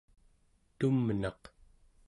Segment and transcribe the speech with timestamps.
[0.77, 1.41] tumnaq